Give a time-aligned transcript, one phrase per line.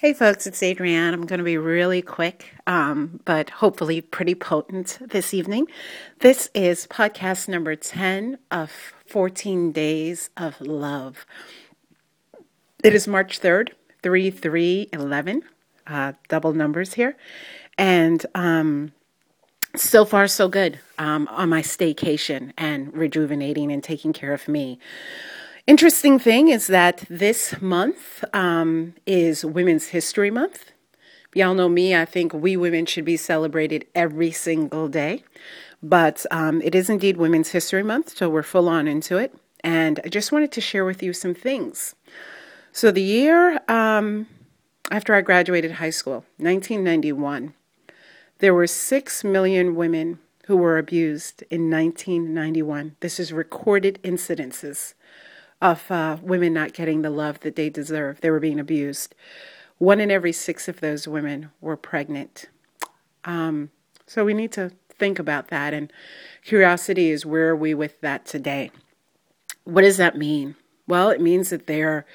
[0.00, 1.12] Hey folks, it's Adrienne.
[1.12, 5.66] I'm going to be really quick, um, but hopefully pretty potent this evening.
[6.20, 8.70] This is podcast number 10 of
[9.08, 11.26] 14 Days of Love.
[12.84, 13.70] It is March 3rd,
[14.04, 15.42] 3 3 11,
[15.88, 17.16] uh, double numbers here.
[17.76, 18.92] And um,
[19.74, 24.78] so far, so good um, on my staycation and rejuvenating and taking care of me.
[25.68, 30.72] Interesting thing is that this month um, is Women's History Month.
[31.34, 35.24] Y'all know me, I think we women should be celebrated every single day.
[35.82, 39.34] But um, it is indeed Women's History Month, so we're full on into it.
[39.62, 41.94] And I just wanted to share with you some things.
[42.72, 44.26] So, the year um,
[44.90, 47.52] after I graduated high school, 1991,
[48.38, 52.96] there were 6 million women who were abused in 1991.
[53.00, 54.94] This is recorded incidences
[55.60, 58.20] of uh, women not getting the love that they deserve.
[58.20, 59.14] They were being abused.
[59.78, 62.46] One in every six of those women were pregnant.
[63.24, 63.70] Um,
[64.06, 65.74] so we need to think about that.
[65.74, 65.92] And
[66.44, 68.70] curiosity is where are we with that today?
[69.64, 70.56] What does that mean?
[70.86, 72.06] Well, it means that there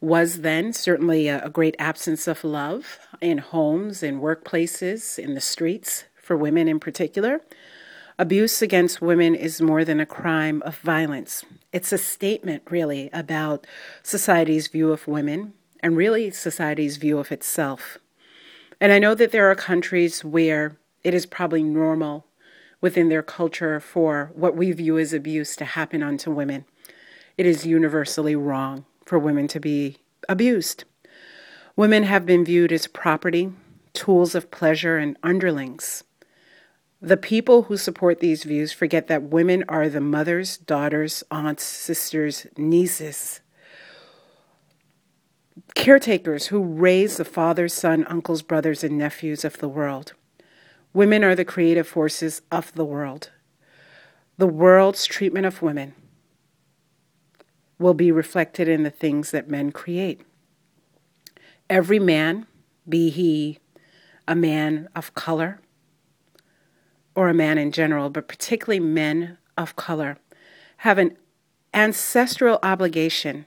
[0.00, 5.40] was then certainly a, a great absence of love in homes, in workplaces, in the
[5.40, 7.40] streets for women in particular.
[8.18, 11.44] Abuse against women is more than a crime of violence.
[11.72, 13.66] It's a statement, really, about
[14.02, 17.98] society's view of women and really society's view of itself.
[18.80, 22.26] And I know that there are countries where it is probably normal
[22.80, 26.64] within their culture for what we view as abuse to happen unto women.
[27.36, 29.98] It is universally wrong for women to be
[30.28, 30.84] abused.
[31.76, 33.52] Women have been viewed as property,
[33.92, 36.04] tools of pleasure, and underlings.
[37.02, 42.46] The people who support these views forget that women are the mothers, daughters, aunts, sisters,
[42.58, 43.40] nieces,
[45.74, 50.12] caretakers who raise the fathers, son, uncles, brothers, and nephews of the world.
[50.92, 53.30] Women are the creative forces of the world.
[54.36, 55.94] The world's treatment of women
[57.78, 60.20] will be reflected in the things that men create.
[61.70, 62.46] Every man,
[62.86, 63.58] be he
[64.28, 65.60] a man of color,
[67.14, 70.18] or a man in general, but particularly men of color,
[70.78, 71.16] have an
[71.74, 73.46] ancestral obligation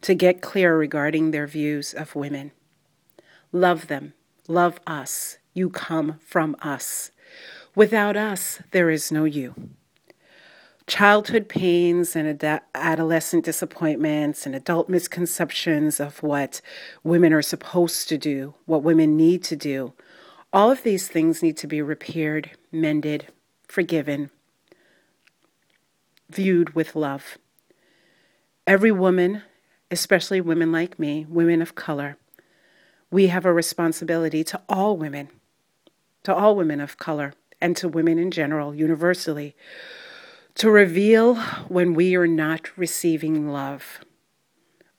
[0.00, 2.52] to get clear regarding their views of women.
[3.52, 4.14] Love them,
[4.48, 5.38] love us.
[5.54, 7.12] You come from us.
[7.74, 9.54] Without us, there is no you.
[10.86, 16.60] Childhood pains and ad- adolescent disappointments and adult misconceptions of what
[17.02, 19.94] women are supposed to do, what women need to do,
[20.54, 23.26] all of these things need to be repaired, mended,
[23.66, 24.30] forgiven,
[26.30, 27.36] viewed with love.
[28.64, 29.42] Every woman,
[29.90, 32.16] especially women like me, women of color,
[33.10, 35.28] we have a responsibility to all women,
[36.22, 39.56] to all women of color, and to women in general, universally,
[40.54, 41.34] to reveal
[41.66, 43.98] when we are not receiving love.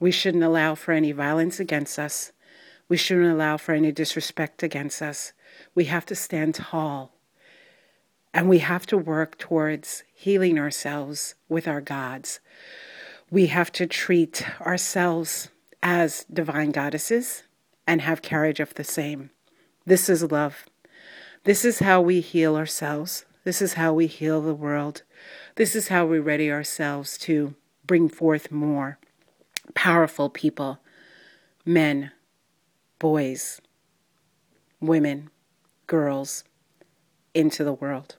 [0.01, 2.33] We shouldn't allow for any violence against us.
[2.87, 5.33] We shouldn't allow for any disrespect against us.
[5.73, 7.13] We have to stand tall.
[8.33, 12.39] And we have to work towards healing ourselves with our gods.
[13.31, 15.49] We have to treat ourselves
[15.81, 17.43] as divine goddesses
[17.87, 19.29] and have carriage of the same.
[19.85, 20.65] This is love.
[21.43, 23.25] This is how we heal ourselves.
[23.43, 25.03] This is how we heal the world.
[25.55, 28.97] This is how we ready ourselves to bring forth more
[29.75, 30.79] powerful people,
[31.63, 32.11] men,
[33.05, 33.61] boys,
[34.81, 35.29] women,
[35.85, 36.43] girls
[37.35, 38.15] into the world.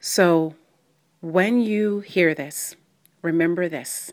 [0.00, 0.56] So,
[1.20, 2.74] when you hear this,
[3.22, 4.10] remember this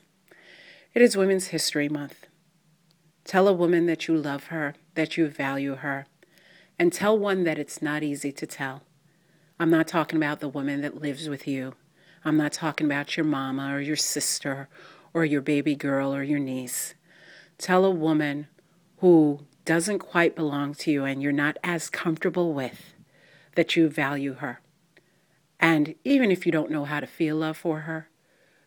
[0.93, 2.27] it is Women's History Month.
[3.25, 6.05] Tell a woman that you love her, that you value her,
[6.77, 8.83] and tell one that it's not easy to tell.
[9.59, 11.73] I'm not talking about the woman that lives with you.
[12.23, 14.69] I'm not talking about your mama or your sister
[15.15, 16.93] or your baby girl or your niece.
[17.57, 18.45] Tell a woman
[18.99, 22.93] who doesn't quite belong to you and you're not as comfortable with,
[23.55, 24.61] that you value her.
[25.59, 28.09] And even if you don't know how to feel love for her,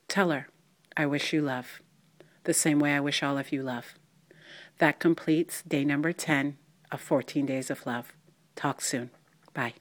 [0.09, 0.49] tell her,
[0.97, 1.81] I wish you love,
[2.45, 3.95] the same way I wish all of you love.
[4.79, 6.59] That completes day number 10
[6.91, 8.13] of 14 Days of Love.
[8.55, 9.11] Talk soon.
[9.55, 9.75] Bye.